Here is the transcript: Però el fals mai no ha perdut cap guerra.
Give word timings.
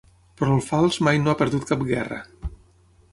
Però 0.41 0.55
el 0.59 0.63
fals 0.69 0.97
mai 1.07 1.21
no 1.25 1.31
ha 1.33 1.39
perdut 1.43 1.67
cap 1.73 1.83
guerra. 1.91 2.19